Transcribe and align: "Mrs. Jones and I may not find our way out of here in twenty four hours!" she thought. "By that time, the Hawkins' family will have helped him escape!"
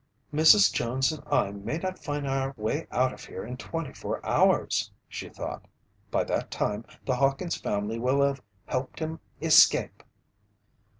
"Mrs. 0.33 0.73
Jones 0.73 1.11
and 1.11 1.23
I 1.31 1.51
may 1.51 1.77
not 1.77 1.99
find 2.03 2.27
our 2.27 2.55
way 2.57 2.87
out 2.89 3.13
of 3.13 3.23
here 3.25 3.45
in 3.45 3.55
twenty 3.55 3.93
four 3.93 4.19
hours!" 4.25 4.89
she 5.07 5.29
thought. 5.29 5.65
"By 6.09 6.23
that 6.23 6.49
time, 6.49 6.85
the 7.05 7.17
Hawkins' 7.17 7.55
family 7.57 7.99
will 7.99 8.23
have 8.23 8.41
helped 8.65 8.97
him 8.97 9.19
escape!" 9.43 10.01